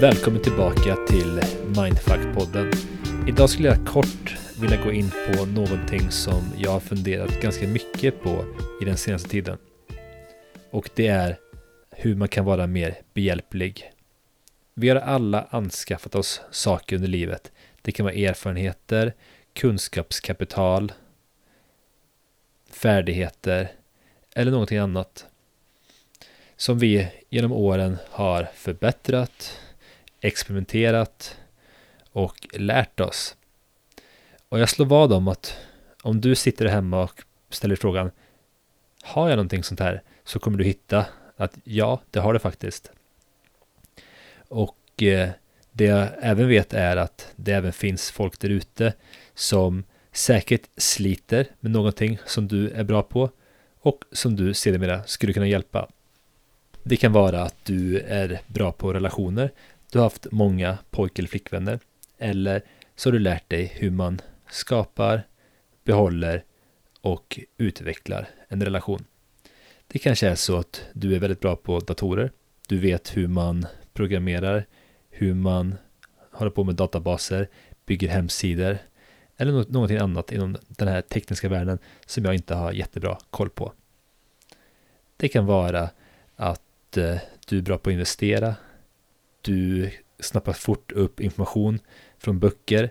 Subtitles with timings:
[0.00, 2.74] Välkommen tillbaka till Mindfuck-podden.
[3.28, 8.22] Idag skulle jag kort vilja gå in på någonting som jag har funderat ganska mycket
[8.22, 8.44] på
[8.82, 9.58] i den senaste tiden.
[10.70, 11.38] Och det är
[11.90, 13.92] hur man kan vara mer behjälplig.
[14.74, 17.52] Vi har alla anskaffat oss saker under livet.
[17.82, 19.14] Det kan vara erfarenheter,
[19.52, 20.92] kunskapskapital,
[22.70, 23.72] färdigheter
[24.34, 25.26] eller någonting annat
[26.56, 29.56] som vi genom åren har förbättrat,
[30.20, 31.36] experimenterat
[32.12, 33.36] och lärt oss.
[34.48, 35.56] Och jag slår vad om att
[36.02, 38.10] om du sitter hemma och ställer frågan
[39.02, 40.02] Har jag någonting sånt här?
[40.24, 41.06] Så kommer du hitta
[41.36, 42.90] att ja, det har det faktiskt.
[44.48, 45.30] Och eh,
[45.72, 48.92] det jag även vet är att det även finns folk där ute
[49.34, 53.30] som säkert sliter med någonting som du är bra på
[53.80, 55.88] och som du sedermera skulle kunna hjälpa.
[56.82, 59.52] Det kan vara att du är bra på relationer,
[59.92, 61.80] du har haft många pojk eller flickvänner
[62.18, 62.62] eller
[62.96, 65.26] så har du lärt dig hur man skapar,
[65.84, 66.44] behåller
[67.00, 69.04] och utvecklar en relation.
[69.86, 72.32] Det kanske är så att du är väldigt bra på datorer.
[72.68, 74.66] Du vet hur man programmerar,
[75.10, 75.74] hur man
[76.32, 77.48] håller på med databaser,
[77.86, 78.78] bygger hemsidor
[79.36, 83.50] eller något, någonting annat inom den här tekniska världen som jag inte har jättebra koll
[83.50, 83.72] på.
[85.16, 85.90] Det kan vara
[86.36, 87.16] att eh,
[87.48, 88.54] du är bra på att investera,
[89.42, 91.78] du snappar fort upp information
[92.18, 92.90] från böcker,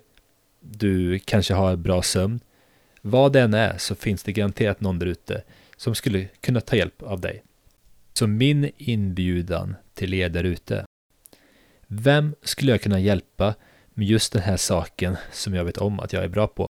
[0.60, 2.40] du kanske har bra sömn.
[3.02, 5.44] Vad det än är så finns det garanterat någon där ute
[5.78, 7.44] som skulle kunna ta hjälp av dig.
[8.14, 10.86] Så min inbjudan till er där ute.
[11.88, 13.56] Vem skulle jag kunna hjälpa
[13.90, 16.68] med just den här saken som jag vet om att jag är bra på?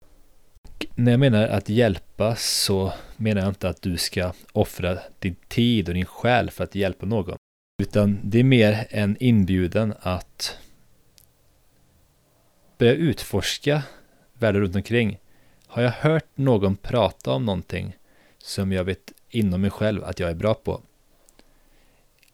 [0.62, 5.36] Och när jag menar att hjälpa så menar jag inte att du ska offra din
[5.48, 7.36] tid och din själ för att hjälpa någon.
[7.78, 10.58] Utan det är mer en inbjudan att
[12.78, 13.82] börja utforska
[14.32, 15.18] världen runt omkring.
[15.66, 17.96] Har jag hört någon prata om någonting
[18.38, 20.80] som jag vet inom mig själv att jag är bra på?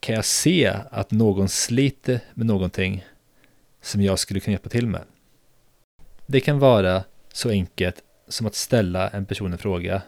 [0.01, 3.05] Kan jag se att någon sliter med någonting
[3.81, 5.03] som jag skulle kunna hjälpa till med?
[6.27, 10.03] Det kan vara så enkelt som att ställa en person en fråga.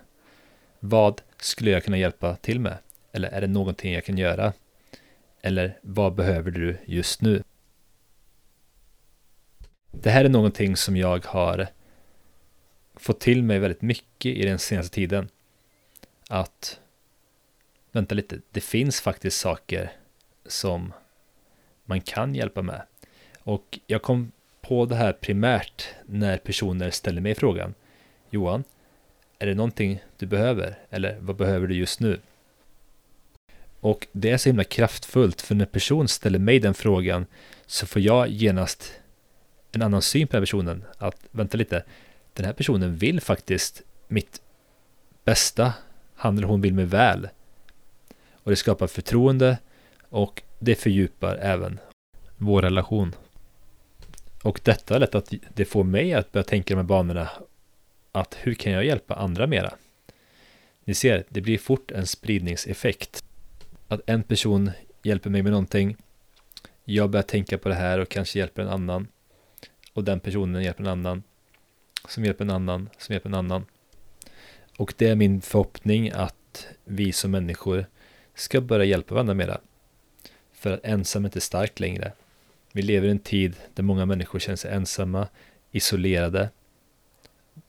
[0.80, 2.78] Vad skulle jag kunna hjälpa till med?
[3.12, 4.52] Eller är det någonting jag kan göra?
[5.46, 7.42] Eller vad behöver du just nu?
[9.90, 11.68] Det här är någonting som jag har
[12.94, 15.28] fått till mig väldigt mycket i den senaste tiden.
[16.28, 16.80] Att
[17.92, 19.92] vänta lite, det finns faktiskt saker
[20.46, 20.92] som
[21.84, 22.82] man kan hjälpa med.
[23.38, 27.74] Och jag kom på det här primärt när personer ställer mig frågan
[28.30, 28.64] Johan,
[29.38, 30.78] är det någonting du behöver?
[30.90, 32.20] Eller vad behöver du just nu?
[33.84, 37.26] Och det är så himla kraftfullt för när person ställer mig den frågan
[37.66, 38.92] så får jag genast
[39.72, 40.84] en annan syn på den här personen.
[40.98, 41.84] Att vänta lite,
[42.32, 44.42] den här personen vill faktiskt mitt
[45.24, 45.72] bästa.
[46.14, 47.28] Han eller hon vill mig väl.
[48.32, 49.58] Och det skapar förtroende
[50.08, 51.80] och det fördjupar även
[52.36, 53.14] vår relation.
[54.42, 57.30] Och detta är lätt att det får mig att börja tänka de här banorna
[58.12, 59.74] att hur kan jag hjälpa andra mera?
[60.84, 63.24] Ni ser, det blir fort en spridningseffekt.
[63.88, 64.70] Att en person
[65.02, 65.96] hjälper mig med någonting,
[66.84, 69.08] jag börjar tänka på det här och kanske hjälper en annan
[69.92, 71.22] och den personen hjälper en annan
[72.08, 73.66] som hjälper en annan som hjälper en annan.
[74.76, 77.86] Och det är min förhoppning att vi som människor
[78.34, 79.60] ska börja hjälpa varandra mera.
[80.52, 82.12] För att ensam är inte starkt längre.
[82.72, 85.28] Vi lever i en tid där många människor känner sig ensamma,
[85.70, 86.50] isolerade,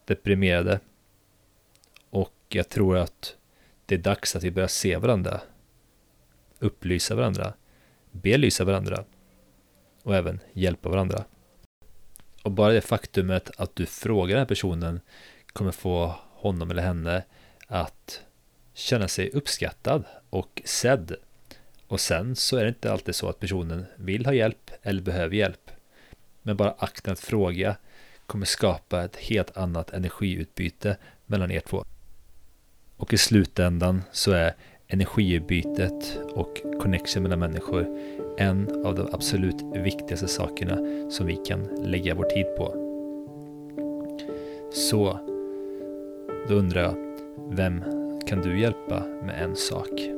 [0.05, 0.79] deprimerade.
[2.09, 3.35] Och jag tror att
[3.85, 5.41] det är dags att vi börjar se varandra,
[6.59, 7.53] upplysa varandra,
[8.11, 9.05] belysa varandra
[10.03, 11.25] och även hjälpa varandra.
[12.43, 14.99] Och bara det faktumet att du frågar den här personen
[15.53, 17.23] kommer få honom eller henne
[17.67, 18.21] att
[18.73, 21.15] känna sig uppskattad och sedd.
[21.87, 25.35] Och sen så är det inte alltid så att personen vill ha hjälp eller behöver
[25.35, 25.71] hjälp.
[26.41, 27.75] Men bara akten att fråga
[28.25, 31.85] kommer skapa ett helt annat energiutbyte mellan er två.
[32.97, 34.55] Och i slutändan så är
[34.95, 37.87] energiutbytet och connection mellan människor
[38.37, 40.77] en av de absolut viktigaste sakerna
[41.09, 42.73] som vi kan lägga vår tid på.
[44.71, 45.19] Så,
[46.47, 46.95] då undrar jag,
[47.49, 47.83] vem
[48.27, 50.14] kan du hjälpa med en sak?